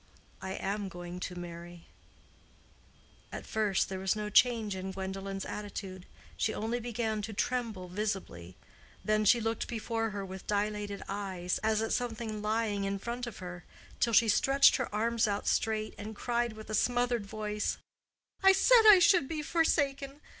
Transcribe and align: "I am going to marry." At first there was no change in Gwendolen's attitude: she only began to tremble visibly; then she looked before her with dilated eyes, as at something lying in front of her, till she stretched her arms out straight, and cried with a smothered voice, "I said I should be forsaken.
"I 0.41 0.53
am 0.53 0.89
going 0.89 1.19
to 1.19 1.37
marry." 1.37 1.85
At 3.31 3.45
first 3.45 3.87
there 3.87 3.99
was 3.99 4.15
no 4.15 4.31
change 4.31 4.75
in 4.75 4.93
Gwendolen's 4.93 5.45
attitude: 5.45 6.07
she 6.35 6.55
only 6.55 6.79
began 6.79 7.21
to 7.21 7.33
tremble 7.33 7.87
visibly; 7.87 8.57
then 9.05 9.25
she 9.25 9.39
looked 9.39 9.67
before 9.67 10.09
her 10.09 10.25
with 10.25 10.47
dilated 10.47 11.03
eyes, 11.07 11.59
as 11.59 11.83
at 11.83 11.93
something 11.93 12.41
lying 12.41 12.83
in 12.83 12.97
front 12.97 13.27
of 13.27 13.37
her, 13.37 13.63
till 13.99 14.11
she 14.13 14.27
stretched 14.27 14.77
her 14.77 14.89
arms 14.91 15.27
out 15.27 15.45
straight, 15.45 15.93
and 15.99 16.15
cried 16.15 16.53
with 16.53 16.71
a 16.71 16.73
smothered 16.73 17.27
voice, 17.27 17.77
"I 18.41 18.53
said 18.53 18.81
I 18.89 18.97
should 18.97 19.27
be 19.27 19.43
forsaken. 19.43 20.19